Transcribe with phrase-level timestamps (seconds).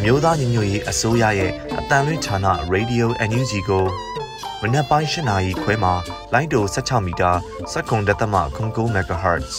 [0.00, 2.36] အမျိုးသားညီညွတ်ရေးအစိုးရရဲ့အတန်လွင့်ဌာန
[2.74, 3.84] Radio NUG ကို
[4.62, 5.94] မနက်ပိုင်း၈နာရီခွဲမှာ
[6.32, 7.30] လိုင်းတို16မီတာ
[7.72, 9.54] စက္ကန့်တက်သမ9 MHz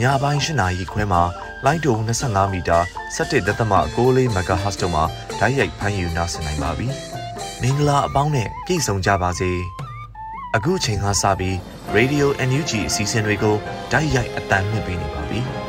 [0.00, 1.22] ညပိုင်း၈နာရီခွဲမှာ
[1.64, 2.78] လိုင်းတို25မီတာ
[3.16, 5.04] 17တက်သမ6 MHz တို့မှာ
[5.38, 6.86] ဓာတ်ရိုက်ဖမ်းယူနိုင်နိုင်ပါပြီ
[7.62, 9.50] မင်္ဂလာအပေါင်းနဲ့ပြည့်စုံကြပါစေ
[10.54, 11.56] အခုချိန်ကစပြီး
[11.96, 13.56] Radio NUG အစီအစဉ်တွေကို
[13.92, 15.65] ဓာတ်ရိုက်အတန်မြင့်ပေးနေပါပြီ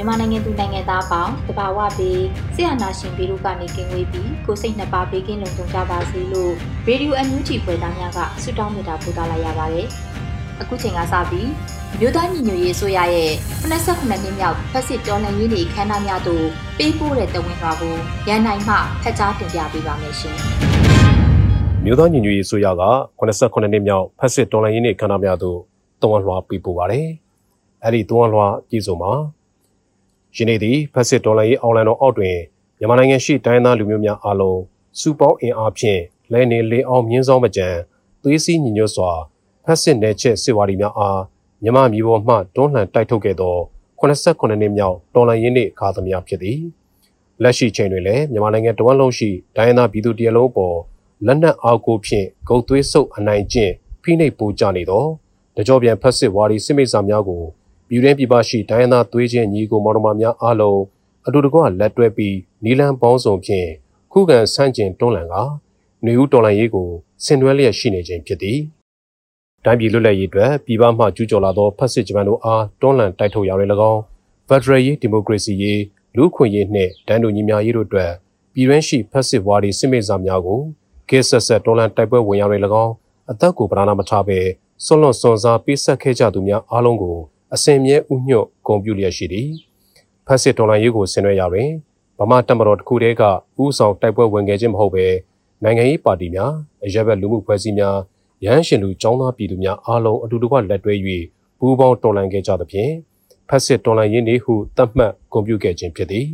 [0.00, 2.22] မြန်မာနိုင်ငံသူနိုင်ငံသားပေါင်းတဘာဝပြီး
[2.54, 6.52] ဆရာနာရှင်ပြည်တို့ကနေကင်းဝေးပြီးကိုစိတ်နှစ်ပါးဘေးကင်းလုံခြုံကြပါစေလို့
[6.86, 9.86] ရေဒီယိုအန်ယူဂျီဖွယ်သားများကဆုတောင်းမေတ္တာပို့သလိုက်ရပါတယ်။
[10.60, 11.48] အခုချိန်ကစပြီး
[12.00, 13.30] မြို့သားညီညွတ်ရေးဆိုရရဲ့
[13.62, 16.44] 89နှစ်မြောက်ဖက်စစ်တော်လှန်ရေးနေ့ခမ်းနားများသို့
[16.78, 17.94] ပေးပို့တဲ့တဝင်းလွှာကို
[18.28, 20.36] ရန်နိုင်မှဖက်ကြားတင်ပြပေးပါမယ်ရှင်။
[21.84, 22.72] မြို့သားညီညွတ်ရေးဆိုရက
[23.20, 25.58] 89နှစ်မြောက်ဖက်စစ်တော်လှန်ရေးနေ့ခမ်းနားများသို့
[26.02, 27.06] တဝင်းလွှာပေးပို့ပါတယ်။
[27.84, 29.12] အဲ့ဒီတဝင်းလွှာပြည်စုံမှာ
[30.36, 32.36] ယနေ့သည်ဖက်စစ်ဒေါ်လာရေးအောင်လန်တော်အောက်တွင်
[32.78, 34.60] မြန်မာနိုင်ငံရှိတိုင်းသားလူမျိုးများအားလုံး
[35.00, 36.00] စူပေါင်းအင်အားဖြင့်
[36.32, 37.68] လဲနေလေအောင်မြင်းဆောင်မကြံ
[38.22, 39.10] သွေးစည်းညီညွတ်စွာ
[39.64, 41.20] ဖက်စစ်နယ်ချက်စစ်ဝါဒီများအား
[41.62, 43.56] မြန်မာမျိုးပေါ်မှတွန်းလှန်တိုက်ထုတ်ခဲ့သော
[44.00, 46.60] 89နှစ်မြောက်တော်လှန်ရေးနေ့အခါသမယဖြစ်သည်
[47.42, 50.76] လက်ရှိချိန်တွင်လည်းမြန်မာနိုင်ငံတဝန်းလုံးရှိတိုင်းသားပြည်သူတရလုံးပေါ်
[51.26, 53.72] လက်နက်အားကိုဖြင့်ဂုတ်သွေးဆုပ်အနိုင်ကျင့်
[54.02, 55.04] ဖိနှိပ်ပူကြနေသော
[55.56, 57.42] တကြောပြန်ဖက်စစ်ဝါဒီစစ်မိတ်ဆာများကို
[57.92, 60.80] ပြည်တွင်းပြည်ပရှိဒိုင်းသားသွေးချင်းညီကိုမော်ဒမာများအားလုံး
[61.26, 63.68] အတူတကွလက်တွဲပြီးနီလန်ပေါင်းစုံဖြင့်
[64.12, 66.88] ခုခံဆန့်ကျင်တွန်းလှန်ကຫນွေဦးတော်လှန်ရေးကို
[67.24, 68.58] ဆင်နွှဲလျက်ရှိနေခြင်းဖြစ်သည်။
[69.64, 74.02] တိုင်းပြည်လွတ်လပ်ရေးအတွက်ပြည်ပမှကျူးကျော်လာသောဖက်စစ်ဂျပန်တို့အားတွန်းလှန်တိုက်ထုတ်ရာတွင်၎င်း
[74.48, 75.80] ဖက်ဒရယ်ရေးဒီမိုကရေစီရေး
[76.16, 78.12] လူ့ခွင့်ရေးနှင့်ဒန်းတူညီမျှရေးတို့အတွက်
[78.54, 80.60] ပြည်တွင်းရှိဖက်စစ်ဝါဒီစစ်မိတ်စာများကို
[81.08, 82.92] ကေဆက်ဆက်တွန်းလှန်တိုက်ပွဲဝင်ရာတွင်၎င်း
[83.30, 84.38] အသက်ကိုပဓာနာမထားဘဲ
[84.84, 87.16] ဆွလွန်စွန်စားပေးဆက်ခဲ့ကြသူများအားလုံးကို
[87.53, 89.49] အစဉ်မြဲဥညွတ်ဂုံပြုလျက်ရှိသည်
[90.27, 91.69] ဖက်စစ်ဒေါ်လာရေးကိုဆင်နွှဲရာတွင်
[92.19, 93.23] ဗမာတမတော်တစ်ခုတည်းက
[93.63, 95.07] ဥဆောင်တိုက်ပွဲဝင်ခဲ့ခြင်းမဟုတ်ဘဲ
[95.63, 96.53] နိုင်ငံရေးပါတီများ
[96.85, 97.95] အရက်ဘက်လူမှုဖွဲ့စည်းများ
[98.45, 100.93] ရဟန်းရှင်လူចောင်းသားပြည်သူများအားလုံးအတူတကွလက်တွဲ၍
[101.59, 102.91] ပူးပေါင်းတော်လှန်ခဲ့ကြသဖြင့်
[103.49, 106.27] ဖက်စစ်တော်လှန်ရေးနေဟုသတ်မှတ်ဂုဏ်ပြုခဲ့ခြင်းဖြစ်သည်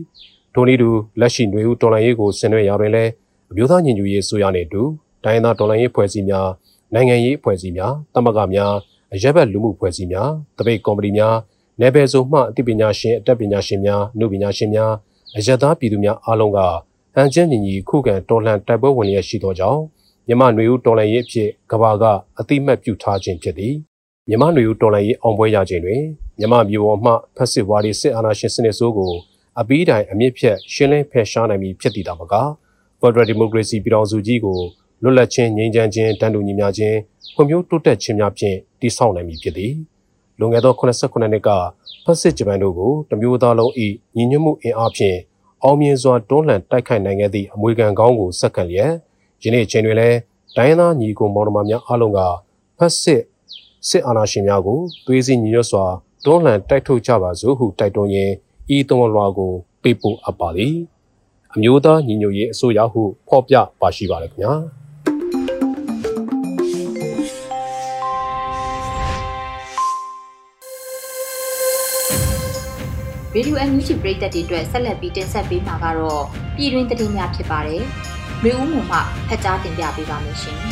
[0.53, 0.89] ထိုနည်းတူ
[1.19, 3.11] လက်ရှိຫນွေဦးတော်လှန်ရေးကိုဆင်နွှဲရာတွင်လည်း
[3.51, 4.81] အမျိုးသားညီညွတ်ရေးဆိုရနှင့်အတူ
[5.23, 6.49] တိုင်းသားတော်လှန်ရေးဖွဲ့စည်းများ
[6.93, 8.73] နိုင်ငံရေးဖွဲ့စည်းများတမကများ
[9.14, 11.36] အရက်ဘက်လူမှုဖွဲ့စည်းများတပိတ်ကော်မတီများ
[11.80, 14.92] နယ်ပယ်စုံမှအသိပညာရှင်အတတ်ပညာရှင်များနှုပညာရှင်များ
[15.36, 16.58] အရက်သားပြည်သူများအားလုံးက
[17.14, 19.82] ဟန်ချက်ညီညီခုခံတော်လှန်တိုက်ပွဲဝင်ရရှိသောကြောင့်
[20.28, 22.04] မြမနွေဦးတော်လှန်ရေးအဖြစ်ကဘာက
[22.38, 23.74] အတိမတ်ပြုထားခြင်းဖြစ်သည်
[24.28, 26.02] မြမနွေဦးတော်လှန်ရေးအောင်ပွဲရခြင်းတွင်
[26.38, 29.12] မြမမျိုးပေါ်မှဖက်စစ်ဝါဒီစစ်အာဏာရှင်စနစ်ဆိုးကို
[29.60, 32.34] အပီးတိုင်အမြင့်ဖြတ်ရှင်းလင်းဖယ်ရှားနိုင်ပြီဖြစ်တည်တာမက
[33.00, 34.60] Federal Democracy ပြည်တော်စုကြီးကို
[35.02, 36.96] လွတ်လပ်ခြင်းငြိမ်းချမ်းခြင်းတန်တူညီမျှခြင်း
[37.34, 39.72] ဖွံ့ဖြိုးတိုးတက်ခြင်းများဖြင့်တည်ဆောက်နိုင်မည်ဖြစ်သည်
[40.38, 41.50] လွန်ခဲ့သော89နှစ်က
[42.04, 43.72] ဖက်စစ်ဂျပန်တို့ကိုတမျိုးသားလုံး၏
[44.16, 45.16] ညီညွတ်မှုအင်အားဖြင့်
[45.62, 48.92] အောင်မြင်စွာတွန်းလှန်တိုက်ခိုက်နိုင်ခဲ့သည့်အမွေခံကောင်းကိုစက္ကန့်လျက်
[49.42, 50.18] ယနေ့ချိန်တွင်လည်း
[50.56, 52.20] ဒိုင်းသားညီကိုမော်ဒမာများအားလုံးက
[52.78, 53.22] ဖက်စစ်
[53.88, 55.84] စစ်အာဏာရှင်များကိုသွေးစည်းညီညွတ်စွာ
[56.24, 58.34] တွန်းလှန်တိုက်ထုတ်ကြပါစို့ဟုတိုက်တွန်းရင်း
[58.76, 59.52] ဤသွန်လွှာကို
[59.82, 60.74] ပေးပို့အပ်ပါသည်
[61.54, 64.52] အမျိုးသားညီညွတ်ရေးအစိုးရဟုဖော်ပြပါရှိပါတယ်ခင်ဗျာ
[73.38, 76.22] ရေဒီယိုအန်ယူဂျီပရိသတ်တွေအတွက်ဆက်လက်ပြီးတင်ဆက်ပေးမှာကတော့
[76.56, 77.82] ပြည်တွင်းသတင်းများဖြစ်ပါတယ်။
[78.42, 78.98] မျိုးဦးမှုမှ
[79.28, 80.56] ဖတ်ကြားတင်ပြပေးပါမယ်ရှင်။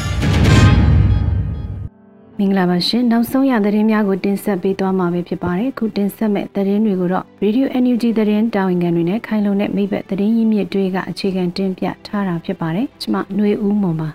[2.38, 14.08] မင်္ဂလာပါရှင်နောက်ဆုံးရသတင်းများကိုတင်ဆက်ပေးသွားမှာဖြစ်ပါတယ်အခုတင်ဆက်မဲ့သတင်းတွေကိုတော့ Radio NUG သတင်းတာဝန်ခံတွေနဲ့ခိုင်လုံတဲ့မိဘသတင်းရင်းမြစ်တွေကအခြေခံတင်ပြထားတာဖြစ်ပါတယ်ကျွန်မຫນွေဦးမွန်ပါ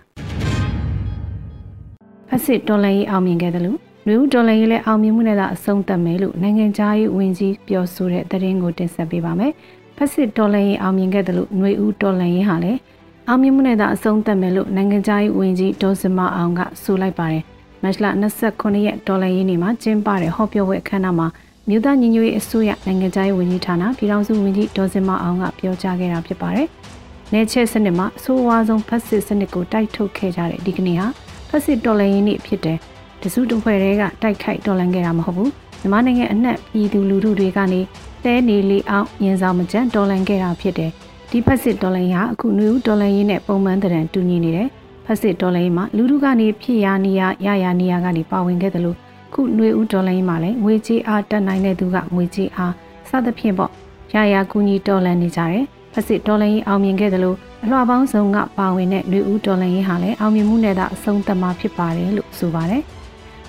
[2.30, 3.80] ဖက်စစ်တော်လိုင်းအောင်မြင်ခဲ့တယ်လို့
[4.10, 9.52] လူဦးဒေါ်လာရေးလည်းအောင်မြင်မှုနဲ့သာအဆုံးသတ်မယ်လို့နိုင်ငံခြားရေးဝန်ကြီးပြောဆိုတဲ့သတင်းကိုတင်ဆက်ပေးပါမယ်။
[9.98, 12.80] ဖက်စစ်ဒေါ်လာရေးအောင်မြင်ခဲ့တယ်လို့ຫນွေဦးဒေါ်လာရေးဟာလည်း
[13.28, 17.44] အောင်မြင်မှုနဲ့သာအဆုံးသတ်မယ်လို့နိုင်ငံခြားရေးဝန်ကြီးဒေါ်စမအောင်ကဆိုလိုက်ပါတယ်။
[17.84, 18.06] မတ်လ
[18.44, 21.28] 29ရက်ဒေါ်လာရေးနေ့မှာကျင်းပတဲ့ဟောပြောပွဲအခမ်းအနားမှာ
[21.70, 26.68] မြို့သားညီညွတ်ရေးအစိုးရနိုင်ငံခြားရေးဝန်ကြီးဌာနပြည်ထောင်စုဝန်ကြီးဒေါ်စင်မအောင်ကပြောကြားခဲ့တာဖြစ်ပါတယ်။
[27.34, 31.08] နေချက်စနစ်မှာအဆိုးအဝါဆုံးဖက်စစ်စနစ်ကိုတိုက်ထုတ်ခဲ့ကြတဲ့ဒီကနေ့ဟာ
[31.50, 32.80] ဖက်စစ်တော်လှန်ရေးနေ့ဖြစ်တယ်
[33.22, 35.52] တစုတဖွဲ့တွေကတိုက်ခိုက်တော်လှန်ခဲ့တာမဟုတ်ဘူး
[35.82, 37.82] မြန်မာနိုင်ငံအနှံ့ပြည်သူလူထုတွေကနေ
[38.26, 40.92] တဲနေလေးအောင်ရင်ဆောင်မကြမ်းတော်လှန်ခဲ့တာဖြစ်တယ်
[41.32, 44.68] ဒီဖက်စစ်တော်လှန်ရေးဟာအခုနွေဦးတော်လှန်ရေးနဲ့ပုံမှန်တရံတူညီနေတယ်
[45.06, 48.98] ဖက်စစ်တော်လှန်ရေးမှာလူထုကနေဖြစ်ရာနေရာရရာနေရာကနေပါဝင်ခဲ့တယ်လို့
[49.34, 52.74] ခုနွေဦးတော်လှန်ရေးမှာလည်းငွေကြေးအားတက်နိုင်တဲ့သူကငွေကြေးအား
[53.10, 53.72] စသဖြင့်ပေါ့
[54.16, 62.84] ရရာကူညီတော်လှန်နေကြတယ်ဖက်စစ်ဒေါ်လာရင်းအောင်မြင်ခဲ့တယ်လို့အလှပေါင်းစုံကပါဝင်တဲ့လူဦးဒေါ်လာရင်းဟာလည်းအောင်မြင်မှုနဲ့သာအဆုံးသတ်မှာဖြစ်ပါတယ်လို့ဆိုပါတယ်။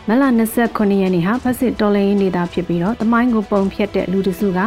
[0.08, 0.22] မလ
[0.60, 4.60] 29ရက်နေ့ဟာဖက်စစ်တော်လှန်ရေးနေတာဖြစ်ပြီးတော့တမိုင်းကိုပုံဖြတ်တဲ့လူတစုက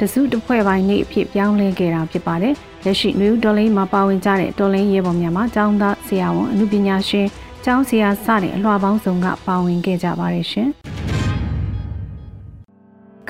[0.00, 7.26] တစုတစ်ဖွဲ့ပိုင်းနေ့အဖြစ်ပြောင်းလဲခဲ့တာဖြစ်ပါတယ်။လက်ရှိနယူးဒေါ်လင်းမှာပါဝင်ကြတဲ့ဒေါ်လင်းရဲဘော်များမှာကျောင်းသားဆရာဝန်အမှုပညာရှင်
[7.64, 10.68] ကျောင်းဆရာစတဲ့အလှပေါင်းစုံကပါဝင်ခဲ့ကြပါတယ်ရှင်။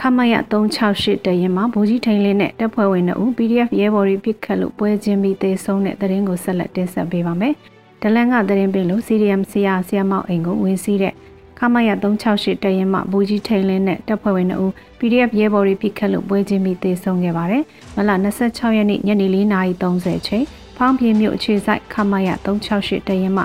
[0.00, 7.54] ခမရ368တရင်မှာဗိုလ်ကြီးထိန်လင်းနဲ့တပ်ဖွဲ့ဝင်တို့ PDF ရဲဘော်တွေပြစ်ခတ်လို့ပွဲချင်းပြီးသေဆုံးတဲ့တရင်ကိုဆက်လက်တင်ဆက်ပေးပါမယ်။
[8.02, 11.14] ဒလန်ကတရင်ပင်လို့ CDM ဆရာဆရာမောက်အိမ်ကိုဝင်စီးတဲ့
[11.64, 17.62] ခမရ368တရင်မှဘူကြီးထိန်လင်းနဲ့တပ်ဖွဲ့ဝင်တို့ PDF ရဲဘော်တွေပြစ်ခတ်လို့ပွဲချင်းပြီးသေဆုံးခဲ့ပါတယ်။
[17.96, 18.10] မလ
[18.44, 20.44] 26ရက်နေ့ညနေ4:30ချိန်
[20.76, 23.42] ဖောင်းပြင်းမြို့အခြေစိုက်ခမရ368တရင်မှ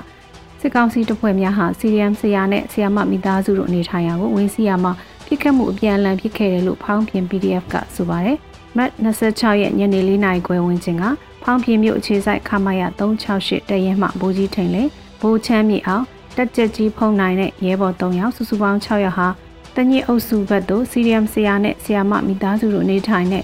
[0.60, 4.92] စစ်ကောင်စီတပ်ဖွဲ့များဟာ CDM ဆရာနဲ့ဆရာမမိသားစုတို့အနေထိုင်ရာကိုဝင်စီးရမှာ
[5.26, 8.38] ပြစ်ခတ်မှုအပြန်အလှန်ဖြစ်ခဲ့တယ်လို့ဖောင်းပြင်း PDF ကဆိုပါတယ်။
[8.78, 11.04] မတ်26ရက်ညနေ4နာရီခွဲဝန်းကျင်က
[11.44, 14.84] ဖောင်းပြင်းမြို့အခြေစိုက်ခမရ368တရင်မှဘူကြီးထိန်လေ
[15.22, 16.06] ဘိုးချမ်းမြေအောင်
[16.38, 19.28] တက်ကြက်ကြီးဖုံနိုင်တဲ့ရဲဘော်3ယောက်စုစုပေါင်း6ယောက်ဟာ
[19.76, 23.44] တညစ်အုပ်စုဘက်သို့စီရီယမ်ဆရာနဲ့ဆရာမမိသားစုတို့နေထိုင်တဲ့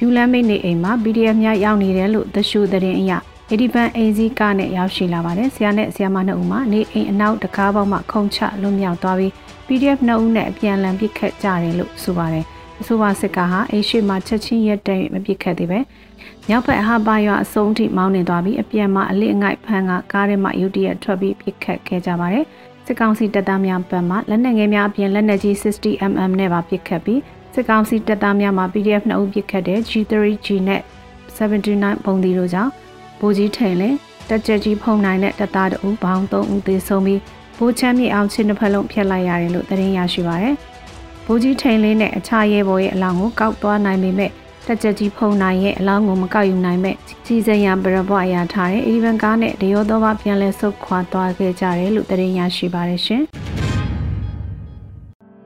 [0.00, 3.12] ယူလန်မိတ်နေအိမ်မှာ PDF များရောက်နေတယ်လို့သရှုသတင်းအရ
[3.52, 9.32] အဒီပန်အိမ်စီးကားနဲ့ရောက်ရှိလာပါတယ်ဆရာနဲ့ဆရာမနှစ်ဦးမှနေအိမ်အနောက်တကားပေါက်မှခုံချလွတ်မြောက်သွားပြီး
[9.66, 12.44] PDF နှစ်ဦးနဲ့အပြန်လန်ပစ်ခတ်ကြတယ်လို့ဆိုပါတယ်
[12.80, 15.80] အဆိုပါစစ်ကားဟာအိရှိမှချက်ချင်းရက်တဲ့မပစ်ခတ်သေးပဲ
[16.48, 22.44] မြောက်ဘက်အဟပါရွာအစုံထိမောင်းနေသွားပြီးအပြန်မှာအလစ်အငိုက်ဖမ်းကကားထဲမှာယူတရက်ထွက်ပြီးပစ်ခတ်ခဲ့ကြပါတယ်
[22.86, 27.20] စစ်ကောင်စီတပ်သားများဘက်မှလက်နက်ငယ်များအပြင်လက်နက်ကြီး 60mm နဲ့ပါပစ်ခတ်ပြီး
[27.54, 30.80] စစ်ကောင်စီတပ်သားများမှ PDF 2ဦးပစ်ခတ်တဲ့ G3G နဲ့
[31.36, 32.70] 79ပုံဒီတို့ကြောင့်
[33.20, 33.96] ဗိုလ်ကြီးထိန်လင်း
[34.28, 37.20] တက်ကြကြီးဖုံနိုင်တဲ့တပ်သားတို့ဘောင်း3ဦးသေဆုံးပြီး
[37.58, 40.54] ဗိုလ်ချမ်းမြေအောင်ချင်းတစ်ဖက်လုံးဖျက်လိုက်ရတယ်လို့သတင်းရရှိပါရယ်
[41.26, 44.30] ဗိုလ်ကြီးထိန်လင်းနဲ့အခြားရဲဘော်ရဲ့အလောင်းကိုကောက်သွားနိုင်ပေမဲ့
[44.66, 53.22] တက်ကြကြီးဖုံနိုင်ရဲ့အလောင်းကိုမကောက်ယူနိုင်မဲ့ကြီးစံရပရဘွားရထားတဲ့အေဒီဗန်ကားနဲ့ဒေယောသောဘာပြန်လဲဆုတ်ခွာသွားခဲ့ကြတယ်လို့သတင်းရရှိပါတယ်ရှင်။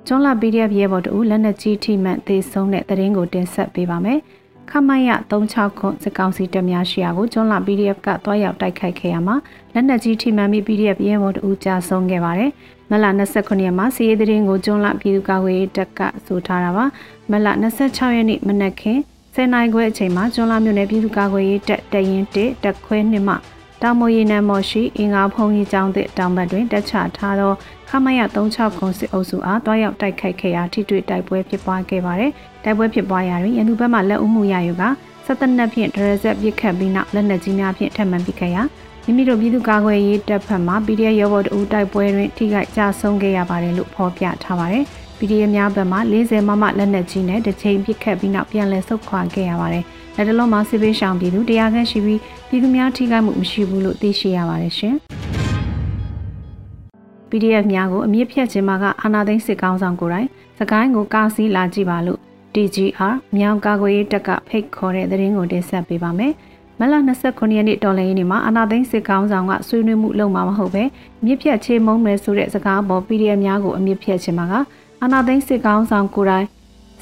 [0.07, 4.19] ကျွန်းလာ PDF ရဲဘော်တို့လက်နက်ကြီးထိမှန်သေဆုံးတဲ့သတင်းကိုတင်ဆက်ပေးပါမယ်။
[4.71, 9.37] ခမရ36ခုစစ်ကောင်စီတပ်များရှိရာကိုကျွန်းလာ PDF ကတွားရောက်တိုက်ခိုက်ခဲ့ရမှာ
[9.75, 12.51] လက်နက်ကြီးထိမှန်ပြီး PDF ရဲဘော်တို့ကြာဆုံးခဲ့ပါတယ်။
[12.91, 13.05] မလ
[13.35, 16.85] 29ရက်မှာစီးရီးသတင်းကိုကျွန်းလာပြည်သူ့ကာကွယ်ရေးတပ်ကဆိုထားတာပါ။
[17.31, 17.47] မလ
[17.83, 19.01] 26ရက်နေ့မနက်ခင်း
[19.35, 23.35] 10နိုင်ခွဲအချိန်မှာကျွန်းလာမြို့နယ်ပြည်သူ့ကာကွယ်ရေးတပ်တရင်1တက်ခွဲ2မှ
[23.83, 27.53] တောင်မရီနံမော်ရှိအင်္ဂါဖုံကြီးကျောင်းသစ်တောင်ဘက်တွင်တက်ချထားသော
[27.89, 32.31] ခမရ36ခုစစ်အုပ်စုအားတွားရောက်တိုက်ခိုက်ခဲ့ရာထိတွေ့တိုက်ပွဲဖြစ်ပွားခဲ့ပါတယ်။
[32.65, 34.85] တိုက်ပွဲဖြစ်ပွားရာတွင်ရန်သူဘက်မှလက်ဦးမှုရယူက
[35.27, 38.63] စက်တနက်ဖြင့်ဒရဇက်ပစ်ခတ်ပြီးနောက်လက်နက်ကြီးများဖြင့်ထပ်မံပစ်ခတ်ရာ
[39.05, 44.85] မိမိတို့ပြည်သူ့ကာကွယ်ရေးတပ်ဖက်မှ PDF ရောဘော်တအူတိုက်ပွဲတွင်ထိခိုက်ကြဆုံးခဲ့ရပါတယ်လို့ဖော်ပြထားပါတယ်။
[45.19, 49.85] PDF များဘက်မှ40မမလက်နက်ကြီးနဲ့တစ်ချိန်ပစ်ခတ်ပြီးနောက်ပြန်လည်ဆုတ်ခွာခဲ့ရပါတယ်။
[50.21, 54.95] လက်တလုံးမှာစစ်ပေးရှောင်ပြည်သူတရားခန့်ရှိပြီးပြည်သူများထိခိုက်မှုမရှိဘူးလို့သိရှိရပါတယ်ရှင်။
[57.31, 62.19] PDF များကိုအမြင့်ဖြတ်ခြင်းမှာကအာနာသိန်းစစ်ကောင်းဆောင်ကိုယ်တိုင်စကိုင်းကိုကားစီးလာကြည့်ပါလို့
[62.55, 66.33] DGR မြောင်ကာကွယ်ရေးတပ်ကဖိတ်ခေါ်တဲ့သတင်းကိုတင်ဆက်ပေးပါမယ်။
[66.79, 66.95] မလ
[67.25, 70.85] 29ရက်နေ့တော်လှန်ရေးနေ့မှာအာနာသိန်းစစ်ကောင်းဆောင်ကဆွေးနွေးမှုလုပ်မှာမဟုတ်ပဲ
[71.25, 74.55] မြစ်ဖြတ်ချေမုံမယ်ဆိုတဲ့စကားပေါ် PDF များကိုအမြင့်ဖြတ်ခြင်းမှာက
[75.03, 76.47] အာနာသိန်းစစ်ကောင်းဆောင်ကိုယ်တိုင်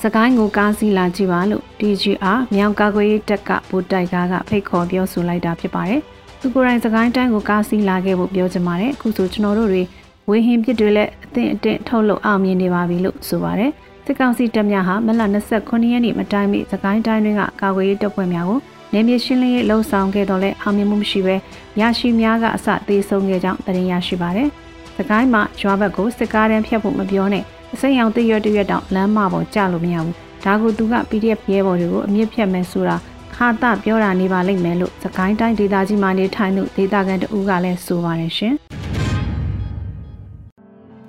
[0.02, 6.00] စကိုင်းကိုကားစီးလာကြည့်ပါလို့ DGR မြောင်ကာကွယ်ရေးတပ်ကဗိုလ်တိုက်ကားကဖိတ်ခေါ်ပြောဆိုလိုက်တာဖြစ်ပါတယ်။
[6.40, 9.82] သူကိုယ်တိုင်စကိုင်းတိုင်းကိုကားစီးလာခဲ့ဖို့ပြောချင်ပါတယ်။အခုဆိုကျွန်တော်တို့တွေ
[10.28, 13.70] ဝေဟင်ပစ်တွေလည်းအသင့်အတင့်ထုတ်လုပ်အောင်မြင်နေပါပြီလို့ဆိုပါတယ်။
[14.04, 15.22] စစ်ကောင်စီတပ်များဟာမလ
[15.56, 18.58] 29ရက်နေ့မတိုင်မီစကိုင်းတိုင်းတွင်ကကာကွယ်ရေးတပ်ဖွဲ့များကို
[18.92, 21.36] နေမြေရှင်းလင်းရေးလှုံ့ဆော်ခဲ့တော့လဲအောင်မြင်မှုမရှိဘဲ
[21.80, 24.48] ရရှိများကအစသေးဆုံးခဲ့ကြောင်းသတင်းရရှိပါတယ်။
[24.96, 27.44] စကိုင်းမှာရွာဘက်ကိုစစ်ကားတန်းဖြတ်ဖို့မပြောနဲ့
[27.76, 30.14] အစိမ်းရောင်တရွတ်တရွတ်တောင်လမ်းမပေါ်ကျလို့မရဘူး။
[30.45, 32.97] ဒါကိုသူက PDF ရဲဘော်တွေကိုအမြင့်ဖြတ်မယ်ဆိုတာ
[33.35, 38.54] ခါတာပြောတာနေပါလိမ့်မယ်လို့စကိုင်းတိုင်းဒေသကြီးမှာနေထိုင်သူဒေသခံတဦးကလည်းဆိုပါတယ်ရှင်။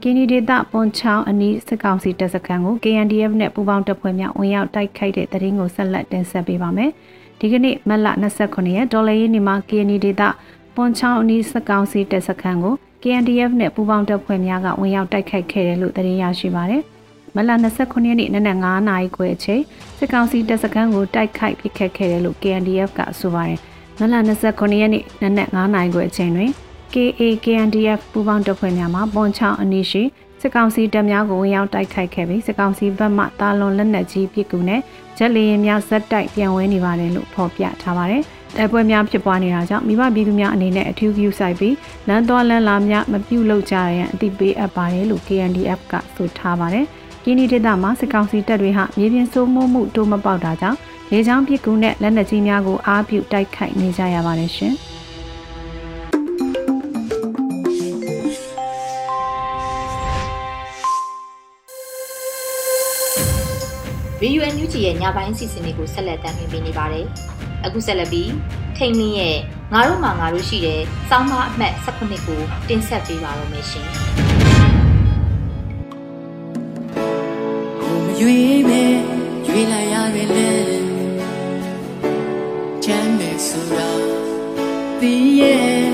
[0.01, 6.91] ကင်းဒီဒေတာပွန်ချောင်းအနီးစစ်ကောင်စီတပ်စခန်းကို KNDF နဲ့ပူးပေါင်းတပ်ဖွဲ့များဝင်ရောက်တိုက်ခိုက်တဲ့တရင်ကိုဆက်လက်တင်ဆက်ပေးပါမယ်။
[7.39, 8.07] ဒီကနေ့မတ်လ
[8.41, 10.29] 29ရက်ဒေါ်လာရင်းနေမှာ KND ဒေတာ
[10.75, 16.81] ပွန်ချောင်းအနီးစစ်ကောင်စီတပ်စခန်းကို KNDF နဲ့ပူးပေါင်းတပ်ဖွဲ့များကဝင်ရောက်တိုက်ခိုက်ခဲ့တယ်လို့သတင်းရရှိပါတယ်။
[17.35, 19.61] မလ29ရက်နေ့နနက်9နာရီခွဲအချိန်
[19.97, 23.59] စစ်ကောင်စီတပ်စခန်းကိုတိုက်ခိုက်ပစ်ခတ်ခဲ့တယ်လို့ KNDF ကဆိုပါတယ်။
[23.99, 24.13] မလ
[24.47, 26.51] 29ရက်နေ့နနက်9နာရီခွဲအချိန်တွင်
[26.93, 30.03] KA KNDF ပူးပေါင်းတပ်ဖွဲ့များမှပွန်ချောင်းအနီးရှိ
[30.41, 34.81] စစ်ကောင်စီတပ်များကိုဝင်ရောက်တိုက်ခိုက်ခဲ့ပြီးစစ်ကောင်စီဘက်မှတာလွန်လက်နက်ကြီးပစ်ကူနဲ့
[35.17, 38.23] ဂျက်လီရင်များဇက်တိုက်ပြန်ဝဲနေပါတယ်လို့ဖော်ပြထားပါတယ်။
[38.57, 41.75] တိုက်ပွဲများဖြစ်ပွားနေတာကြောင့်မိဘပြည်သူများအနေနဲ့အထူးဂရုစိုက်ပြီး
[42.07, 46.85] လမ်းသွားလမ်းလာများမပြုတ်လောက်ကြရန်အသိပေးအပ်ပါတယ်လို့ KNDF ကဆိုထားပါတယ်။
[47.23, 50.77] ကင်းဒီဒေသမှာစစ်ကောင်စီတပ်တွေဟာမြေပြင်စိုးမိုးမှုတိုးမပေါက်တာကြောင့်
[51.11, 54.75] လေကြောင်းပစ်ကူနဲ့လက်နက်ကြီးများကိုအားပြုတိုက်ခိုက်နေကြရပါတယ်ရှင်။
[64.21, 67.07] ရေယူအန်ယူဂျီရဲ့ညပိုင်းအစီအစဉ်လေးကိုဆက်လက်တင်ပြနေပါတယ်။
[67.67, 68.31] အခုဆက်လက်ပြီး
[68.77, 69.37] ထိန်လင်းရဲ့
[69.73, 73.87] ငါတို့မှငါတို့ရှိတဲ့စောင်းမအမှတ်18ကိုတင်ဆက်ပေးပါတော့မယ်ရှင်။
[77.81, 78.93] ကိုမရွေးမဲ့
[79.47, 80.51] ရွေးလိုက်ရတယ်လေ
[82.83, 83.89] ချမ်းမဲ့ဆိုတာ
[84.99, 85.85] ပြီးရဲ့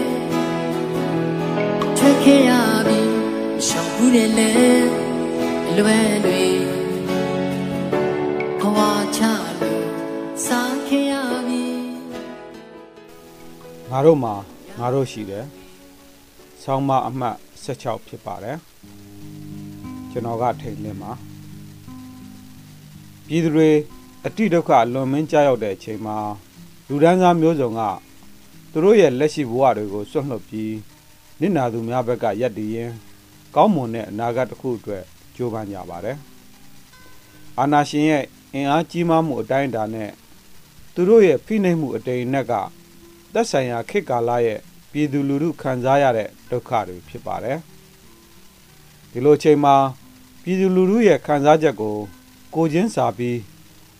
[1.97, 2.51] ထွက်ခဲ့ရ
[2.87, 2.99] ပြီ
[3.67, 4.51] ရှောင်ဘူးတယ်လေ
[5.69, 6.42] အလွယ်တွေ
[13.95, 14.33] ငါတို့မှာ
[14.79, 15.45] ငါတို့ရှိတယ်။
[16.63, 18.57] ဆောင်းမအမှတ်16ဖြစ်ပါတယ်။
[20.11, 21.11] ကျွန်တော်ကထိန်လင်းပါ။
[23.27, 23.69] ပြည်သူတွေ
[24.25, 26.17] အတိဒုက္ခလွန်မင်းကြောက်တဲ့အချိန်မှာ
[26.87, 27.81] လူဒန်းစားမျိုးစုံက
[28.71, 30.75] သူတို့ရဲ့လက်ရှိဘဝတွေကိုစွန့်လွတ်ပြီး
[31.39, 32.91] နစ်နာသူများဘက်ကရက်တည်ရင်
[33.55, 35.03] ကောင်းမွန်တဲ့အနာဂတ်တစ်ခုအတွက်
[35.35, 36.17] ကြိုးပမ်းကြပါတယ်။
[37.59, 38.23] အာနာရှင်ရဲ့
[38.53, 40.09] အင်အားကြီးမားမှုအတိုင်းအတာနဲ့
[40.93, 42.53] သူတို့ရဲ့ဖိနှိပ်မှုအတိမ်နဲ့က
[43.33, 44.59] သက်ဆိုင်ရာခေတ်ကာလရဲ့
[44.91, 47.57] ပြည်သူလူထုခံစားရတဲ့ဒုက္ခတွေဖြစ်ပါတယ်။
[49.11, 49.75] ဒီလိုချိန်မှာ
[50.43, 51.95] ပြည်သူလူထုရဲ့ခံစားချက်ကို
[52.55, 53.39] ကိုချင်းစာပြီး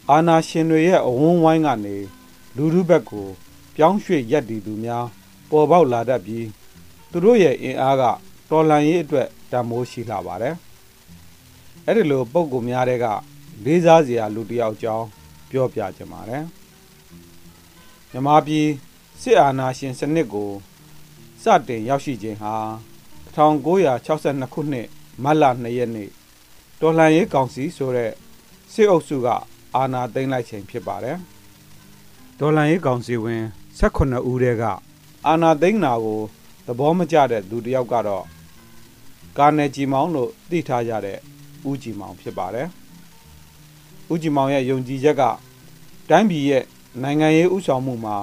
[0.09, 1.97] အာဏာရှင်တွေရဲ့အဝန်းဝိုင်းကနေ
[2.55, 3.27] လူထုဘက်ကို
[3.75, 5.05] ပြောင်းရွှေ့ရက်တည်သူများ
[5.49, 6.47] ပေါ်ပေါက်လာတတ်ပြီး
[7.11, 8.03] သူတို့ရဲ့အင်အားက
[8.49, 10.55] တော်လှန်ရေးအတွက်တန်မိုးရှိလာပါတယ်။
[11.85, 13.05] အဲ့ဒီလိုပုံကူများတဲ့က
[13.65, 15.05] လေးစားစရာလူတစ်ယောက်ကြောင်း
[15.49, 16.43] ပြောပြကြပါတယ်။
[18.11, 18.67] မြမပြည်
[19.25, 20.51] စစ်အာဏာရှင်စနစ်ကို
[21.44, 22.56] စတင်ရောက်ရှိခြင်းဟာ
[23.36, 24.88] 1962ခုနှစ်
[25.24, 26.10] မတ်လ2ရက်နေ့
[26.80, 28.12] တော်လှန်ရေးကောင်စီဆိုတဲ့
[28.74, 29.27] စစ်အုပ်စုက
[29.75, 31.18] အာဏာသိမ်းလိုက်ခြင်းဖြစ်ပါတယ်။
[32.39, 33.44] တော်လှန်ရေးကောင်စီဝင်
[33.80, 34.63] 18ဦးတည်းက
[35.27, 36.22] အာဏာသိမ်းတာကို
[36.65, 38.25] သဘောမကျတဲ့သူတစ်ယောက်ကတော့
[39.38, 41.18] ကာနယ်ဂျီမောင်လို့သိထားကြတဲ့
[41.70, 42.68] ဦးကြည်မောင်ဖြစ်ပါတယ်။
[44.12, 45.24] ဦးကြည်မောင်ရဲ့ယုံကြည်ချက်က
[46.10, 46.63] တိုင်းပြည်ရဲ့
[47.01, 48.18] နိုင်ငံရေးဥဆောင်မှုမှာ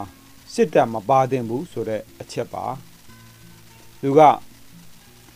[0.52, 2.64] စစ်တပ်မပါသင့်ဘူးဆိုတဲ့အချက်ပါ
[4.02, 4.20] သူက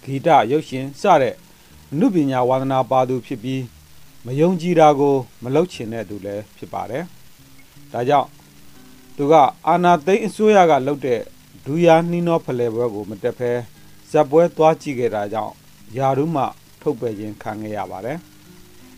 [0.03, 1.35] ဂီတရုပ်ရှင်စတဲ့
[1.93, 3.63] အမှုပညာဝါသနာပါသူဖြစ်ပြီး
[4.27, 7.05] မယုံကြည်တာကို မလုပ်ချင်တဲ့သူလည်းဖြစ်ပါတယ်
[7.93, 8.29] ဒါကြောင့်
[9.17, 9.35] သူက
[9.69, 11.21] အာနာသိန်းအစိုးရကလုပ်တဲ့
[11.67, 13.51] ဒူယာနှီးနောဖလဲပွဲကို မတက်ဖဲ
[14.11, 15.55] ဇက်ပွဲသွားကြည့်ခဲ့တာကြောင့်
[15.97, 16.45] ယာရုမှ
[16.81, 18.19] ထုတ်ပယ်ခြင်းခံခဲ့ရပါတယ်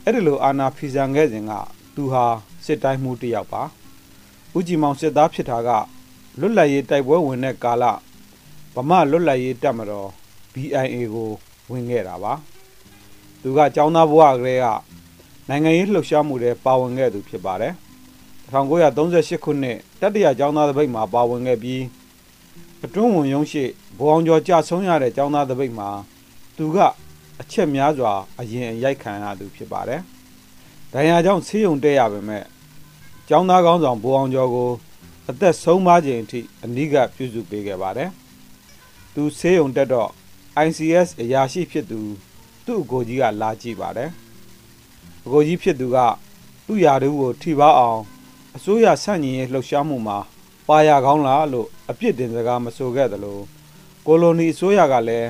[0.05, 1.53] အဲ့ဒီလိုအာနာဖီဆန်ခဲ့စဉ်က
[1.95, 2.25] သူဟာ
[2.65, 3.63] စစ်တိုင်းမှုတစ်ယောက်ပါ
[4.57, 5.71] ဦးကြည်မောင်စစ်သားဖြစ်တာက
[6.40, 7.84] လွတ်လပ်ရေးတိုက်ပွဲဝင်တဲ့ကာလ
[8.76, 10.10] ဗမာလွတ်လပ်ရေးတပ်မတော်
[10.54, 11.30] BIA ကို
[11.72, 12.34] ဝင်ခဲ့တာပါ
[13.42, 14.66] သူကចောင်းသားဘဝကလေးက
[15.50, 17.74] နိုင်ငံရေးလှုပ်ရှားမှုတွေပါဝင်ခဲ့သူဖြစ်ပါတယ်
[18.52, 21.84] 1938ခုနှစ်တတိယចောင်းသားတပိတ်မှာပါဝင်ခဲ့ပြီး
[22.84, 23.64] အတွင်းဝင်ရုံးရှိ
[23.98, 25.90] ဘဝအောင်ကျော်ကြဆုံးရတဲ့ចောင်းသားတပိတ်မှာ
[26.58, 26.78] သူက
[27.42, 30.02] အချက်များစွာအရင်ရိုက်ခံရသူဖြစ်ပါတယ်
[30.94, 32.46] ဒဏ်ရာကြောင့်ဆေးရုံတက်ရပါမယ်
[33.30, 34.70] ចောင်းသားကောင်းဆောင်ဘဝအောင်ကျော်ကို
[35.31, 38.11] အသက်ဆုံးပါခြင်းအထိအနိကပြုစုပေးခဲ့ပါတယ်။
[39.15, 40.11] သူဆေးရုံတက်တော့
[40.67, 42.01] ICS အရာရှိဖြစ်သူ
[42.67, 44.11] သူ့အကိုကြီးကလာကြည့်ပါတယ်။
[45.25, 45.99] အကိုကြီးဖြစ်သူက
[46.67, 48.01] သူ့ယာတူကိုထိပါအောင်
[48.57, 50.19] အစိုးရဆန့်ကျင်ရေးလှုပ်ရှားမှုမှာ
[50.69, 53.39] ပါရကောင်းလားလို့အပြစ်တင်စကားမဆိုခဲ့သလို
[54.07, 55.29] ကိုလိုနီအစိုးရကလည်း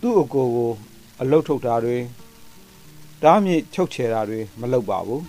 [0.00, 0.72] သူ့အကိုကို
[1.20, 1.98] အလုတ်ထုတ်တာတွေ
[3.22, 5.22] တားမြစ်ချုပ်ချယ်တာတွေမလုပ်ပါဘူး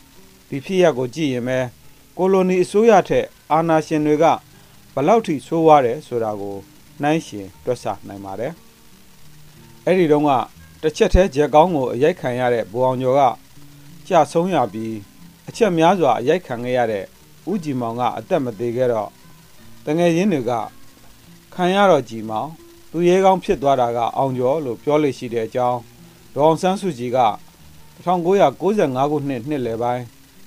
[0.48, 1.58] ။ဒီဖြစ်ရပ်ကိုကြည့်ရင်ပဲ
[2.18, 4.24] ကိုလိုနီအစိုးရထက် အာဏာရှင်တွေက
[4.94, 6.56] ဘလောက်ထိဆိုးွားတယ်ဆိုတာကို
[7.02, 8.52] နှိုင်းရှင်တွက်ဆနိုင်ပါတယ်။
[9.86, 10.30] အဲ့ဒီတုန်းက
[10.82, 13.22] တစ်ချက်တည်းဂျက်ကောင်းကိုအရိုက်ခံရတဲ့ဘူအောင်ကျော်က
[14.08, 14.94] ကြာဆုံးရပြီး
[15.48, 17.04] အချက်များစွာအရိုက်ခံခဲ့ရတဲ့
[17.50, 19.10] ဦးကြည်မောင်ကအသက်မသေးခဲ့တော့
[19.86, 20.52] တငယ်ရင်းတွေက
[21.54, 22.50] ခံရတော့ကြည်မောင်
[22.90, 25.80] သူရဲကောင်းဖြစ်သွားတာကအောင်ကျော်လို့ပြောလို့ရှိတဲ့အကြောင်း
[26.34, 27.20] ဒေါအောင်ဆန်းစုကြည်က
[28.04, 30.04] 1995ခုနှစ်နှစ်လယ်ပိုင်း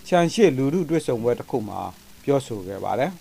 [0.08, 1.82] ခြံရှိလူမှုတွေ့ဆုံပွဲတစ်ခုမှာ
[2.28, 3.12] ပြောဆိုခဲ့ပါတယ်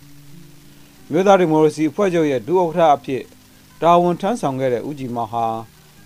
[1.10, 3.22] ။မြို့သားဒီမိုကရေစီအဖွဲ့ချုပ်ရဲ့ဒုဥက္ကဋ္ဌအဖြစ်
[3.82, 5.46] တာဝန်ထမ်းဆောင်ခဲ့တဲ့ဦးကြည်မောင်ဟာ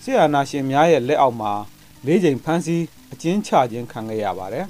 [0.03, 1.53] ဆီယနာရှင်များရဲ့လက်အောက်မှာ
[2.07, 4.67] ၄ချိန်ဖမ်းဆီးအကျဉ်းချခြင်းခံခဲ့ရပါတယ်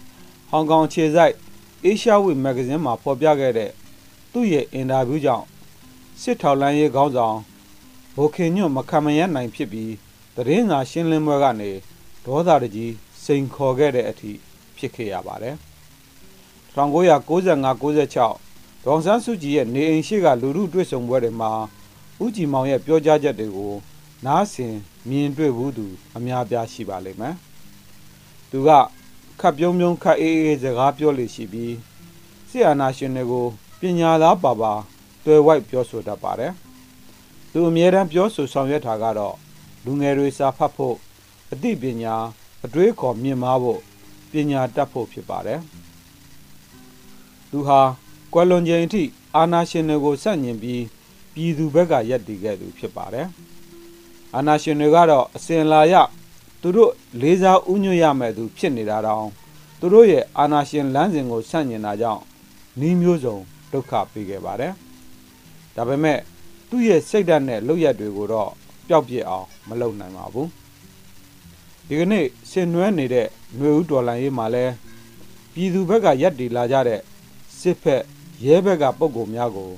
[0.50, 1.34] ။ဟောင်ကောင်ခြေစိုက်
[1.86, 3.70] Asia Week မဂ္ဂဇင်းမှာဖော်ပြခဲ့တဲ့
[4.32, 5.46] သူ့ရဲ့အင်တာဗျူးကြောင့်
[6.22, 7.38] စစ်ထောက်လန်းရေးခေါင်းဆောင်
[8.16, 9.92] ဘိုခင်ညွတ်မခံမရနိုင်ဖြစ်ပြီး
[10.36, 11.70] သတင်းစာရှင်းလင်းပွဲကနေ
[12.26, 12.92] ဒေါသတကြီး
[13.24, 14.32] စိန်ခေါ်ခဲ့တဲ့အထိ
[14.76, 15.56] ဖြစ်ခဲ့ရပါတယ်
[16.76, 21.52] 1995 96ဒေါန်ဆန်းစုကြည်ရဲ့နေအိမ်ရှိကလူမှုတွေ့ဆုံပွဲတွေမှာ
[22.22, 23.74] ဦးကြည်မောင်ရဲ့ပြောကြားချက်တွေကို
[24.26, 24.74] နားဆင်
[25.08, 27.34] မြင်တွေ့ဘူးသူအများပြားရှိပါလိမ့်မယ်။
[28.50, 28.70] သူက
[29.40, 31.74] ခပ်ပြုံးပြုံးခပ်အေးအေးစကားပြောလို့ရှိပြီး
[32.50, 33.46] ဆီအာနာရှင်တွေကို
[33.80, 34.72] ပညာသားပါပါ
[35.24, 36.52] တွေ့ဝိုက်ပြောဆိုတတ်ပါတယ်။
[37.52, 39.36] သူအမြဲတမ်းပြောဆိုဆောင်ရွက်တာကတော့
[39.84, 40.96] လူငယ်တွေစာဖတ်ဖို့
[41.52, 42.14] အသိပညာ
[42.64, 43.80] အတွေးခေါ်မြင့်မားဖို့
[44.30, 45.60] ပညာတတ်ဖို့ဖြစ်ပါတယ်။
[47.54, 47.80] သူဟာ
[48.32, 49.02] ကွယ်လွန်ချိန်အထိ
[49.36, 50.82] အာနာရှင်တွေကိုစန့်ကျင်ပြီး
[51.34, 53.26] ပြည်သူဘက်ကရက်တည်ခဲ့သူဖြစ်ပါတယ်။
[54.34, 55.94] အာနာရှင်တွေကတော့အစဉ်လာရ
[56.60, 59.26] သူတို့လေးစားဥညွတ်ရမယ်သူဖြစ်နေတာတောင်
[59.80, 62.22] သူတို့ရဲ့အာနာရှင်လမ်းစဉ်ကိုဆန့်ကျင်တာကြောင့်
[62.78, 63.36] နှီးမျိုးစုံ
[63.72, 64.72] ဒုက္ခပေးခဲ့ပါတယ်။
[65.76, 66.18] ဒါပေမဲ့
[66.68, 68.50] သူ့ရဲ့စိတ်ဓာတ်နဲ့လုပ်ရက်တွေကိုတော့
[68.88, 70.48] ပျောက်ပြစ်အောင်မလုပ်နိုင်ပါဘူး။
[71.88, 74.64] ဒီကနေ့ဆင်နွှဲနေတဲ့ຫນွေဦးတော်လန်ရေးမှာလဲ
[75.54, 77.00] ပြည်သူဘက်ကရက်တည်လာကြတဲ့
[77.64, 78.02] စစ်ဖက်
[78.44, 79.70] ရဲဘက်ကပုံကိုများကို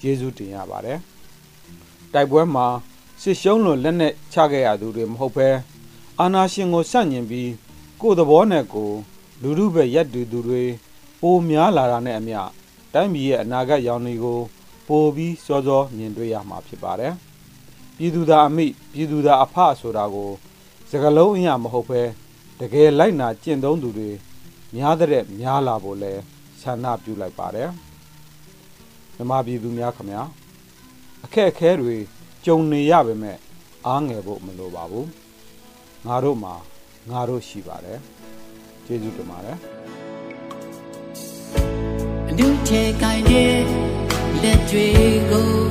[0.00, 0.98] ကျေးဇူးတင်ရပါတယ်။
[2.12, 2.66] တိုက်ပွဲမှာ
[3.22, 5.48] စစ်ရှုံးလွန်လက်နဲ့ချခဲ့ရသူတွေမဟုတ်ဘဲ
[6.20, 7.50] အာနာရှင်ကိုစန့်ကျင်ပြီး
[8.00, 8.90] ကိုယ်သဘောနဲ့ကို
[9.42, 10.62] လူလူပဲရက်တူသူတွေ
[11.20, 12.40] ပိုများလာတာနဲ့အမျှ
[12.94, 14.38] တိုင်းပြည်ရဲ့အနာဂတ်ရောင်တွေကို
[14.88, 17.12] ပိုပြီးစောစောမြင်တွေ့ရမှာဖြစ်ပါတယ်။
[17.96, 20.30] ပြည်သူသားအမိပြည်သူသားအဖဆိုတာကို
[20.90, 22.02] စကလုံးအရာမဟုတ်ဘဲ
[22.60, 24.10] တကယ်လိုက်နာကျင့်သုံးသူတွေ
[24.74, 26.14] များတဲ့များလာဖို့လဲ
[26.64, 27.70] ဆန္ဒပြုလိုက်ပါတယ်။
[29.16, 30.22] မြမပြည်သူများခမညာ
[31.24, 31.96] အခက်အခဲတွေ
[32.46, 33.36] ကြုံနေရပါမဲ့
[33.86, 35.08] အားငယ်ဖို့မလိုပါဘူး
[36.06, 36.54] ငါတို့မှာ
[37.10, 37.98] ငါတို့ရှိပါတယ်
[38.86, 39.58] ကျေးဇူးတင်ပါတယ်
[42.28, 43.56] အနုထဲကိုင်းတဲ့
[44.42, 44.86] လက်တွေ
[45.30, 45.63] ကို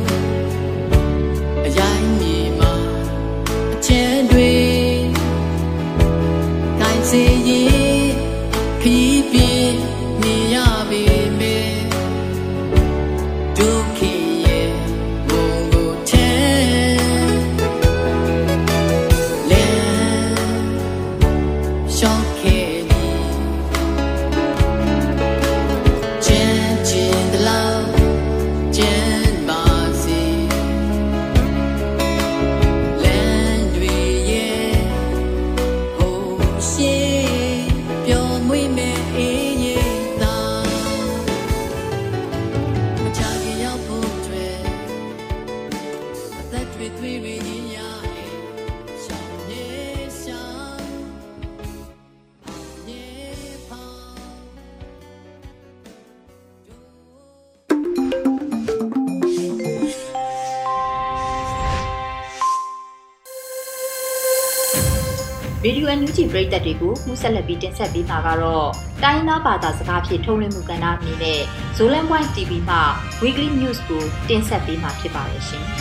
[65.66, 68.70] ရေဒီယိုအန်ယူဂျီပရိသတ်တွေကိုမှုဆက်လက်ပြီးတင်ဆက်ပေးမှာကတော့
[69.04, 71.42] တိုင်းရင်းသားဘာသာစကားဖြင့်ထုတ်လွှင့်မှုကဏ္ဍအနေနဲ့
[71.78, 72.78] Zolan Point TV မှ
[73.24, 75.66] Weekly News ကိုတင်ဆက်ပေးမှာဖြစ်ပါတယ်ရှင်။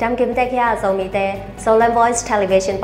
[0.00, 1.26] Jam kim te kya zo mi te
[1.64, 2.76] Solar Voice Television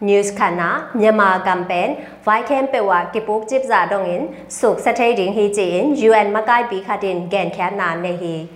[0.00, 4.80] News khana Myanmar campaign vai kem pe wa ki puk jip za dong in suk
[4.80, 8.46] Saturday ding hi ji in UN makai bi khatin gen khan na ne hi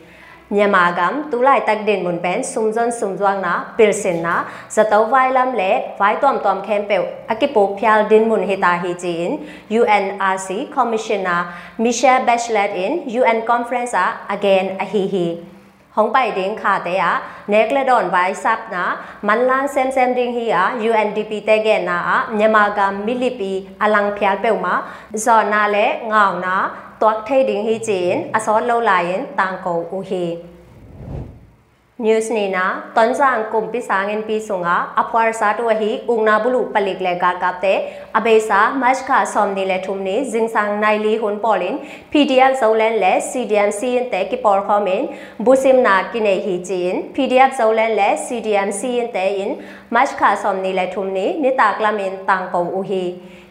[0.55, 4.35] မြန်မာကမ်တူလိုက်တက်ဒင်မွန်ပန်စုံဇွန်စုံဇွမ်နာပီလ်စင်နာ
[4.75, 6.99] ဇတောဝိုင်လမ်လေဝိုင်တွမ်တွမ်ခဲမ်ပေ
[7.33, 9.33] အကိပိုဖျာလ်ဒင်မွန်ဟီတာဟီဂျီင်
[9.79, 11.41] UNRC Commissioner
[11.85, 13.95] Michelle Bachelet in UN Conference
[14.37, 15.29] again a hi hi
[15.95, 16.99] ဟောင်ပိုင်ဒင်းခါတဲ့
[27.01, 30.27] ตัวเทดิงฮีจีนอซอนโลลายินต่างกูอูฮี
[32.05, 37.67] นิวส์นี่นะตอนจังกลุ่มพิสางเงินปีสุงอาอพวารสาตัวฮีอุงนาบุลุปลิกเลกากับเต
[38.15, 41.75] อเบซามัชคาซอมนี่และทุมนี้จิงสังไนลีฮุนปอลิน
[42.13, 45.03] พีดีเอ็มโซแลนและซีดีเอ็มซีนเตกิปอร์คอมเมน
[45.45, 49.51] บุซิมนากินเอฮีจีนพีดีเอ็มโซแลนและซีดีเอ็มซีนเตอิน
[49.95, 53.05] มัชคาซอมนี่และทุมนี้นิตากลามินต่างกูอูฮี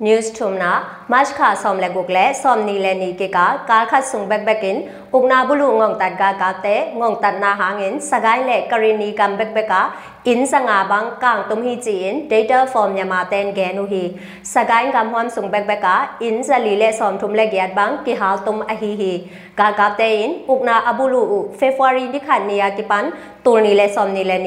[0.00, 0.70] news thumna
[1.08, 4.82] mashkha somle gugle somni le ni ke ka kar khat sung bek bekin
[5.14, 9.36] ukna bulu ngong tat ga ka te ngong tat na hangin sagai le karini kam
[9.38, 9.90] bek beka
[10.24, 14.10] in sanga bang kang tum hi chi in data form nyama ten ge nu hi
[14.42, 18.14] sagai kam hwam sung bek beka in zali le som thum le gyat bang ki
[18.14, 19.12] hal tum a hi hi
[19.56, 23.10] ka ka te in ukna abulu u february ni khan ni ya ki pan
[23.44, 24.38] tul ni le som ni le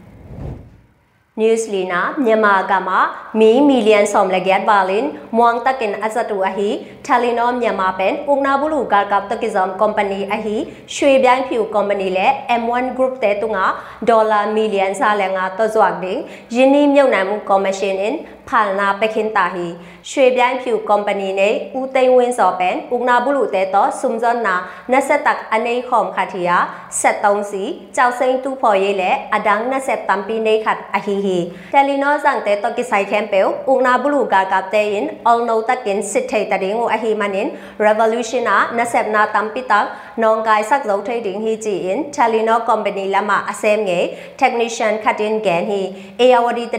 [1.36, 8.26] Lina Myanmar Gama Mi Million Som Lagyat Balin Muang Takin Azatu Ahi Talinom Myanmar Pen
[8.28, 13.80] Ungna Bulu Garkap Takizom Company Ahi Shui Byang Phu Company Le M1 Group Te Tunga
[14.04, 19.66] Dollar Million Sa Lenga To Zwak Ding Yini Myau Nam Mu Commission in ဖာလနာပခင်တာဟီ
[20.10, 24.54] ရွှေပြိုင်ဖြူကုမ္ပဏီနေဦးသိန်းဝင်းစော်ပန်ဥကနာဘူးလူတဲတော့စုံဇွန်နာ
[24.92, 26.56] နက်ဆက်တက်အနေခေါမခတ်တီယာ
[27.00, 27.62] 73စီ
[27.96, 31.38] ကြောက်စိန်တူဖော်ရေးလေအဒန်းနက်ဆက်တမ်ပီနေခတ်အဟီဟီ
[31.72, 37.48] တယ်လီနောဇန်တဲတော့ကိဆိုင်ခဲမ်ပေဥကနာဘူးလူကာကပ်တဲင်အော်နိုတက်ကင်စစ်ထေတရင်ကိုအဟီမနင်
[37.84, 39.86] revolution နာနက်ဆက်နာတမ်ပီတက်
[40.22, 44.04] နောင်ကိုင်ဆက်လုံးထိတ်တင်ဟီဂျီအင်တယ်လီနောကုမ္ပဏီလမအစဲငယ်
[44.40, 45.80] technician ခတ်တင်ကန်ဟီ
[46.20, 46.74] အေယာဝဒီတ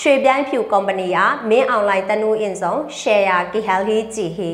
[0.00, 4.52] ရင်ဌာနတဲကဲနာရွှေပြိုင်ဖြူကုမ္ပဏီအားမင်းအွန်လိုင်းတနူးအင်ဆောင် share ကိဟယ်ဟီကြည့်ဟီ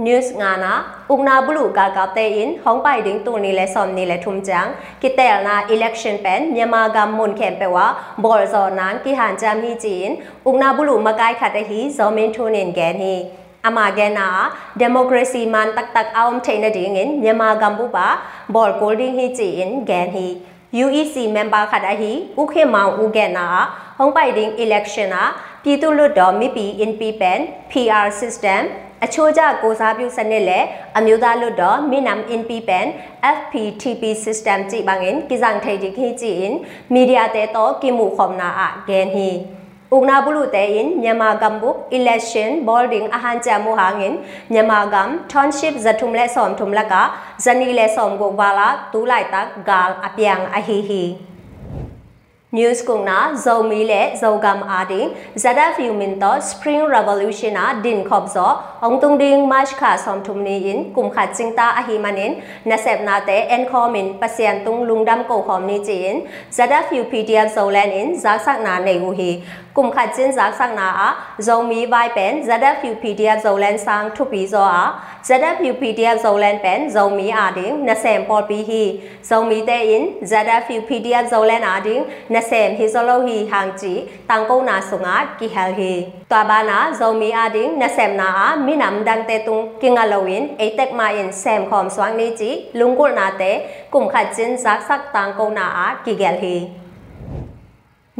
[0.00, 0.72] news ngana
[1.12, 4.16] ugna bulu ga ga te in hong pai ding tu ni le som ni le
[4.24, 7.84] thum chang ki tel na election pen myama gam mun khem pe wa
[8.24, 12.10] bol zo nan ki han jam hi chin ugna bulu ma kai khat hi zo
[12.16, 13.14] min thu nin ge ni
[13.62, 14.26] ama ge na
[14.82, 18.08] democracy man tak tak aum thein na ding in myama gam bu ba
[18.48, 20.26] bol holding hi chin ge ni
[20.78, 23.46] UEC member ခတာဟီဦးခင်မောင်ဦးကဲ့နာ
[23.98, 25.24] ဟုံးပိုက်ဒင်း election နာ
[25.62, 28.62] ပြည်သူ့လွတ်တော် MIP in PPN PR system
[29.04, 30.60] အချိုးကျကိုစားပြုစနစ်လေ
[30.98, 32.88] အမျိုးသားလွတ်တော် Minam in PPN
[33.36, 36.44] FPTP system ကြည့်ပါငင်ကိဇန်ထိုင်ဒီခိကြည့်
[36.94, 39.28] media တဲ့တော့ကိမှုခေါမနာအဂန်ဟီ
[39.90, 46.12] Ugna bulu te in Myanmar Gambuk election boarding ahan chamu hangin Myanmar Gam township zathum
[46.12, 47.02] le som thum laka
[47.38, 51.02] zani le som go wala tu lai tak gal apyang ahi hi
[52.52, 58.02] news kung na zomi le zogam ading zada few min to spring revolution a din
[58.08, 58.46] khop zo
[58.82, 62.42] ong tung ding march kha som thum ni in kum kha chingta a hi manin
[62.64, 67.04] na sep na te en khomin pasien tung lungdam ko khom ni chin zada few
[67.10, 69.30] pdf zolan in zak sak na nei hu hi
[69.80, 71.08] kum kha chin zak sak na a
[71.46, 74.84] zomi vai pen zada few pdf zolan sang thu pi zo a
[75.28, 78.82] zada few pdf zolan pen zomi ading na sem por pi hi
[79.30, 82.02] zomi te in zada few pdf zolan ading
[82.34, 82.76] na 20
[83.26, 83.94] ဟီဟန်ဂျီ
[84.30, 85.92] တန်ကုနာဆုငါကီဟယ်ဟီ
[86.30, 93.52] တွာဘာနာဇောမီအာဒင်းနဆမ်နာအာမိနမ်ဒန်တေတုံကင်ငါလောဝင်းအေတက်မာယင်ဆမ်ခေါမ်ဆွမ်နီဂျီလုံကုနာတေ
[93.94, 94.00] ကု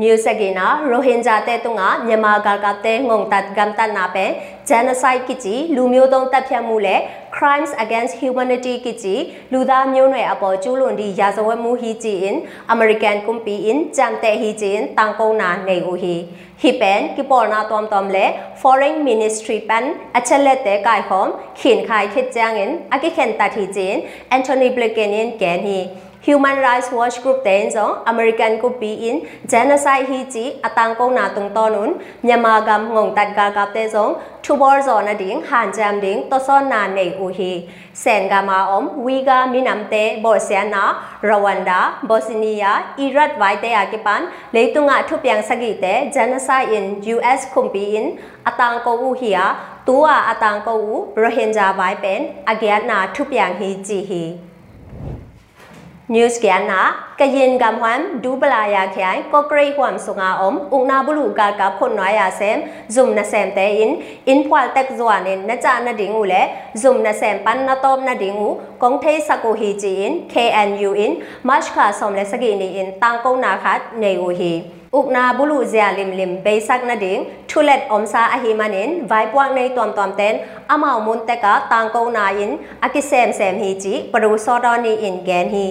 [0.01, 4.27] မျိုးဆက်ကိနာရိုဟင်ဂျာတဲ့တုံးကမြန်မာကာကတဲ့ငုံတတ်ဂမ်တတ်နာပဲ
[4.69, 6.97] genocide ကကြီးလူမျိုးတုံးတပ်ဖြတ်မှုလဲ
[7.37, 12.37] crimes against humanity ကကြီးလူသားမျိုးနွယ်အပေါ်ကျူးလွန်သည့်ရာဇဝတ်မှုဟီဂျီအင်
[12.75, 16.15] American kumpi in jamte hi jin tangkong na nei u hi
[16.63, 18.25] hi pen ki por na tom tom le
[18.63, 19.85] foreign ministry pan
[20.19, 21.29] achale te kai hom
[21.61, 23.97] khin khai khit chang in aki khen ta thi jin
[24.37, 25.81] Anthony Blinken in ken hi
[26.23, 29.17] Human Rights Watch Group တဲ့ဇော American ko pi in
[29.53, 31.91] genocide hi chi atang ko na tung to nun
[32.25, 34.13] Myanmar gam ngong tat ga ga te zong
[34.45, 37.53] thu bor zo na ding han jam ding to son na nei u hi
[38.03, 40.85] sen ga ma om wiga minam te bo sian na
[41.29, 42.73] Rwanda Bosnia
[43.05, 44.23] Iraq vai te a ki pan
[44.55, 48.07] le tu nga thu pyang sagi te genocide in US kum pi in
[48.51, 49.47] atang ko u hi a
[49.87, 52.21] tu a atang ko u Rohingya vai pen
[52.53, 54.50] agyat na thu pyang hi chi hi
[56.10, 60.60] news kya na kayin gam hwan du bala ya khyai ko krei hwam sunga om
[60.76, 63.92] ungna bulu ga ka phon na ya sem zum na sem te in
[64.26, 66.42] in phwal tek zwa ne na cha na ding u le
[66.82, 70.14] zum na sem pan na tom na ding u kong thei sako hi ji in
[70.30, 71.12] knu in
[71.44, 74.54] march kha som le sagi ni in tang ko na khat nei u hi
[74.96, 77.20] อุกนาบุลุเซียลิมลิมเบซักนาดิง
[77.50, 80.34] ทุเลตอมซาอหิมานินไวปวกในตอมตอมเต้น
[80.70, 82.52] อามามุนเตกะตางโกนาอิน
[82.84, 85.66] อากิเซมเซมฮีจีปรูซอดอนีอินแกนฮี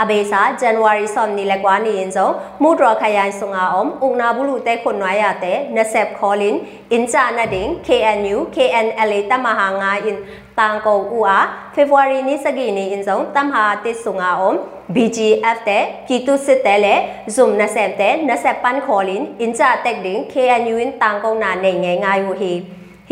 [0.00, 2.28] အဘေစာဇန်နဝါရီစောမ်နီလက်ကွာနီရင်စုံ
[2.62, 6.56] မူဒရခရိုင်ဆုငါအုံဥနာဘူးလူတဲခွန်နွားရတဲ့နဆက်ခေါ်လင်
[6.92, 10.18] အင်ချာနဒင်း KNU KNLA တမဟာငါအင်
[10.58, 14.52] တန်ကိုဥအားဖေဖော်ဝါရီနေ့စကိနေအင်စုံတမဟာတစ်ဆုငါအုံ
[14.94, 16.94] BGF တဲ့ပြည်သူစစ်တဲလေ
[17.34, 22.52] Zoom နဆက်တဲ့နဆက်ပန်ခေါ်လင်အင်ချာတက်ဒင်း KNU အင်တန်ကိုနာနေငယ်ငါယူဟီ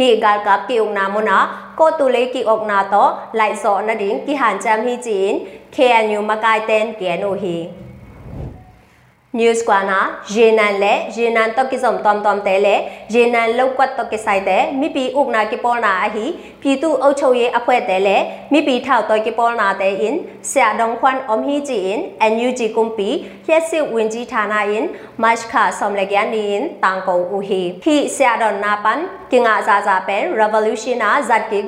[0.01, 1.39] hi gal kap ki ung na mo na
[1.79, 3.05] ko tu le ki ok na to
[3.39, 5.45] lai so na ding ki han cham hi chin
[5.77, 7.57] KNU makai ten KNU hi
[9.33, 9.99] news kwa na
[10.35, 12.75] yenan le yenan to ki som tom tom te le
[13.14, 16.09] yenan lau kwat to ki sai te mi pi uk na ki pol na a
[16.14, 16.27] hi
[16.62, 18.16] ပြည်သူအုပ်ချုပ်ရေးအဖွဲ့တဲလေ
[18.53, 20.16] မိပီထောက်တော်ကိပေါ်နာတဲအင်
[20.51, 22.01] ဆရာဒေါန်ခွန်အုံဟီဂျီအင်
[22.33, 23.09] NUG ကွန်ပီ
[23.47, 24.85] လျက်စစ်ဝင်ကြီးဌာနအင်
[25.23, 29.01] မတ်ခါဆ ோம் လကရနီအင်တန်ကိုဦးဟီဟီဆရာဒေါန်နာပန်
[29.33, 31.62] ကင်ငါဇာဇာပန် revolution နာဇတ်ကိဒ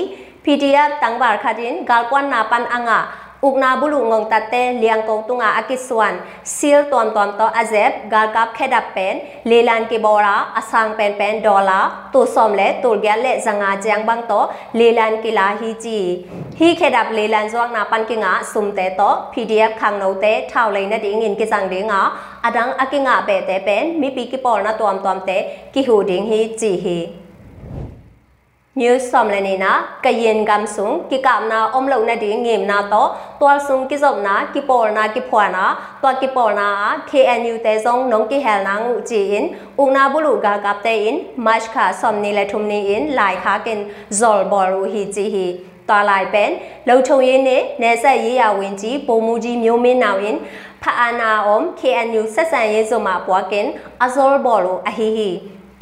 [0.46, 3.00] pdf tang bar khatin gar kwan na pan anga
[3.48, 6.16] uk na bulu ngong tate liang kong tunga akiswan
[6.56, 11.34] sil tuam tuam to azep gal kap khedap pen lelan ki bora asang pen pen
[11.46, 11.80] dola
[12.14, 14.40] tu som le tul gya le zanga jang bang to
[14.80, 16.00] lelan ki la hi ji
[16.60, 20.34] hi khedap lelan zong na pan ki nga sum te to pdf khang no te
[20.52, 22.02] thau le na ding in ki sang de nga
[22.48, 25.38] adang akinga be te pen mi pi ki por na tuam tuam te
[25.74, 26.98] ki hu ding hi ji hi
[30.04, 33.60] cái yên gam sung ki kam na om lo na ding ngim na to toal
[33.68, 37.58] sung ki zom na ki por na ki phwa na to ki por na KNU
[37.64, 41.06] te zong nong ki hel na ngu chi in ung na bulu ga gap te
[41.06, 44.84] in mach kha som ni le thum ni in lai kha ken zol bol ru
[44.84, 45.48] hi chi hi
[45.90, 46.52] တော်လိုက်ပန်
[46.90, 50.38] လုံချုံရင်းနဲ့နေဆက်ရေးရဝင်ကြီးပုံမူကြီးမျိုးမင်းနောင်ရင်
[50.84, 53.68] ဖအာနာအုံ KNU ဆက်ဆံရေးစုံမှာပွားကင်
[54.04, 55.30] အဇော်ဘော်လိုအဟီဟီ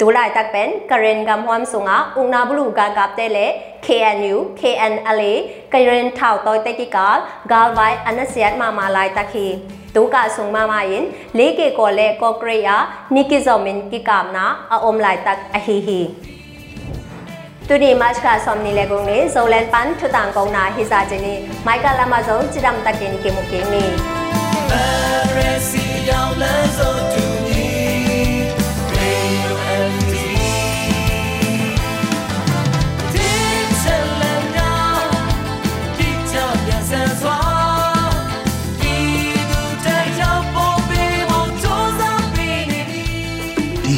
[0.04, 3.46] တူလိုက်တက်ပန်ကရင်ဂမ်ဟွမ်ဆုငါဥနာဘလူဂါကပ်တဲလေ
[3.86, 5.32] KNU KNLA
[5.72, 7.08] ကရင်ထောက်တော်တက်ကိကာ
[7.52, 9.46] ဂါလ်ဝိုင်အနစီယတ်မာမာလိုက်တက်ခီ
[9.94, 11.04] တူကဆုံမမယင်
[11.38, 12.76] လေးကေကိုလေကောကရိယာ
[13.14, 16.00] နိကိဇောမင်ကိကမ်နာအုံလိုက်တက်အဟီဟီ
[17.68, 21.34] တူဒီမတ်ကဆ ோம் နီလေကုံနေဇိုလန်ပန်ထူတန်ကုံနာဟိစာချင်နီ
[21.66, 23.84] မိုက်ကလာမဇုံချစ်ဒမ်တကင်ကေမုကင်းနီ
[25.32, 25.38] ပရ
[25.68, 26.32] စီယော